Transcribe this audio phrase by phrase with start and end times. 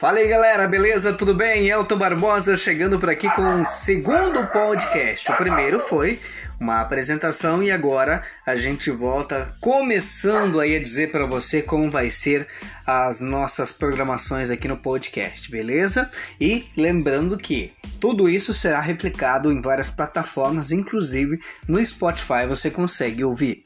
[0.00, 1.12] Fala aí galera, beleza?
[1.12, 1.68] Tudo bem?
[1.68, 5.30] Elton Barbosa chegando por aqui com um segundo podcast.
[5.30, 6.18] O primeiro foi
[6.58, 12.10] uma apresentação e agora a gente volta começando aí a dizer para você como vai
[12.10, 12.46] ser
[12.86, 16.10] as nossas programações aqui no podcast, beleza?
[16.40, 23.22] E lembrando que tudo isso será replicado em várias plataformas, inclusive no Spotify você consegue
[23.22, 23.64] ouvir.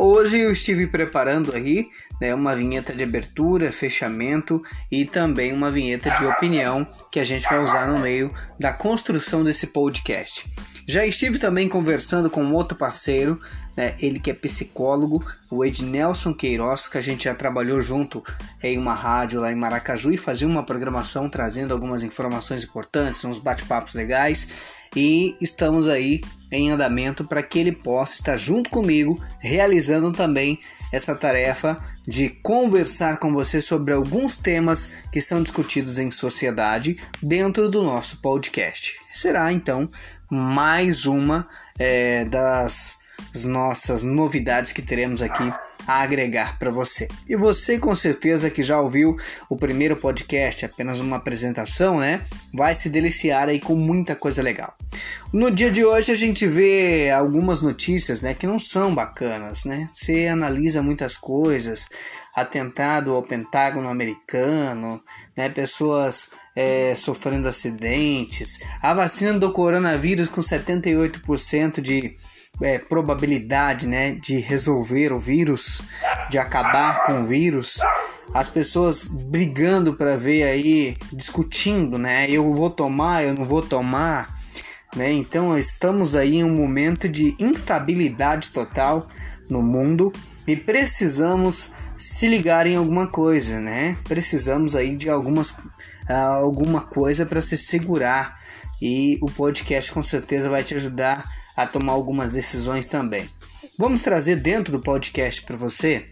[0.00, 1.88] Hoje eu estive preparando aí
[2.20, 4.62] né, uma vinheta de abertura, fechamento
[4.92, 9.42] e também uma vinheta de opinião que a gente vai usar no meio da construção
[9.42, 10.48] desse podcast.
[10.86, 13.40] Já estive também conversando com outro parceiro,
[13.76, 18.22] né, ele que é psicólogo, o Ednelson Queiroz, que a gente já trabalhou junto
[18.62, 23.40] em uma rádio lá em Maracaju e fazia uma programação trazendo algumas informações importantes, uns
[23.40, 24.48] bate-papos legais
[24.94, 26.20] e estamos aí
[26.50, 30.58] em andamento para que ele possa estar junto comigo realizando também
[30.92, 37.68] essa tarefa de conversar com você sobre alguns temas que são discutidos em sociedade dentro
[37.68, 38.94] do nosso podcast.
[39.12, 39.88] Será então
[40.30, 41.46] mais uma
[41.78, 42.98] é, das
[43.44, 45.52] nossas novidades que teremos aqui
[45.86, 47.08] a agregar para você.
[47.26, 49.16] E você com certeza que já ouviu
[49.48, 52.22] o primeiro podcast, apenas uma apresentação, né?
[52.52, 54.74] Vai se deliciar aí com muita coisa legal.
[55.32, 59.88] No dia de hoje a gente vê algumas notícias, né, que não são bacanas, né?
[59.92, 61.88] Você analisa muitas coisas,
[62.34, 65.02] atentado ao Pentágono americano,
[65.36, 65.48] né?
[65.48, 72.16] Pessoas é, sofrendo acidentes, a vacina do coronavírus com 78% de
[72.60, 75.82] é, probabilidade né, de resolver o vírus,
[76.30, 77.80] de acabar com o vírus,
[78.34, 82.30] as pessoas brigando para ver aí, discutindo, né?
[82.30, 84.34] Eu vou tomar, eu não vou tomar,
[84.94, 85.10] né?
[85.12, 89.08] Então estamos aí em um momento de instabilidade total
[89.48, 90.12] no mundo
[90.46, 93.96] e precisamos se ligar em alguma coisa, né?
[94.04, 95.54] Precisamos aí de algumas
[96.08, 98.38] alguma coisa para se segurar
[98.80, 103.28] e o podcast com certeza vai te ajudar a tomar algumas decisões também.
[103.76, 106.06] Vamos trazer dentro do podcast para você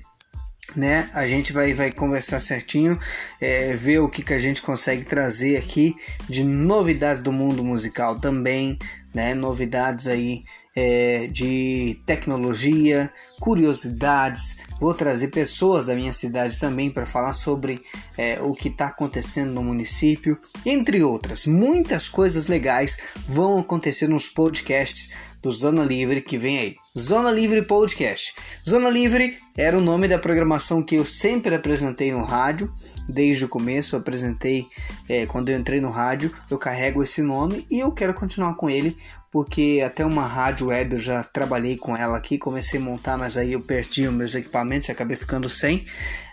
[0.75, 1.09] né?
[1.13, 2.99] A gente vai, vai conversar certinho,
[3.41, 5.95] é, ver o que, que a gente consegue trazer aqui
[6.29, 8.79] de novidades do mundo musical também,
[9.15, 9.33] né?
[9.33, 10.43] Novidades aí
[10.75, 14.59] é, de tecnologia, curiosidades.
[14.79, 17.83] Vou trazer pessoas da minha cidade também para falar sobre
[18.17, 21.47] é, o que está acontecendo no município, entre outras.
[21.47, 25.11] Muitas coisas legais vão acontecer nos podcasts
[25.43, 26.77] do Zona Livre que vem aí.
[26.99, 28.35] Zona Livre Podcast.
[28.69, 32.73] Zona Livre era o nome da programação que eu sempre apresentei no rádio,
[33.09, 34.67] desde o começo eu apresentei
[35.09, 38.69] é, quando eu entrei no rádio, eu carrego esse nome e eu quero continuar com
[38.69, 38.97] ele
[39.37, 43.37] porque até uma rádio web eu já trabalhei com ela aqui, comecei a montar, mas
[43.37, 45.87] aí eu perdi os meus equipamentos e acabei ficando sem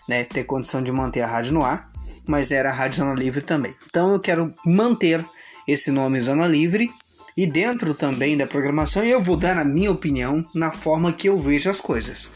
[0.08, 1.90] né, ter condição de manter a rádio no ar,
[2.28, 3.74] mas era a Rádio Zona Livre também.
[3.86, 5.26] Então eu quero manter
[5.68, 6.92] esse nome Zona Livre
[7.36, 11.40] e dentro também da programação eu vou dar a minha opinião na forma que eu
[11.40, 12.32] vejo as coisas.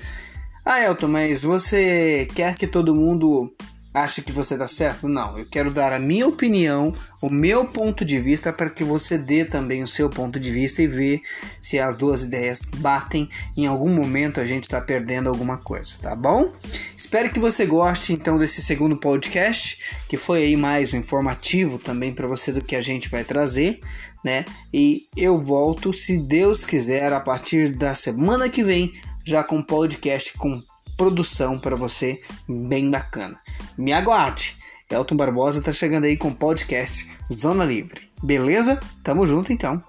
[0.65, 3.53] Ah, Elton, mas você quer que todo mundo
[3.93, 5.07] ache que você está certo?
[5.07, 9.17] Não, eu quero dar a minha opinião, o meu ponto de vista para que você
[9.17, 11.21] dê também o seu ponto de vista e ver
[11.59, 13.29] se as duas ideias batem.
[13.55, 16.53] Em algum momento a gente está perdendo alguma coisa, tá bom?
[16.95, 22.13] Espero que você goste então desse segundo podcast, que foi aí mais um informativo também
[22.13, 23.79] para você do que a gente vai trazer,
[24.23, 24.45] né?
[24.73, 28.93] E eu volto, se Deus quiser, a partir da semana que vem,
[29.25, 30.61] já com podcast com
[30.97, 33.39] produção para você bem bacana.
[33.77, 34.57] Me aguarde.
[34.89, 38.09] Elton Barbosa tá chegando aí com podcast Zona Livre.
[38.23, 38.79] Beleza?
[39.03, 39.83] Tamo junto então.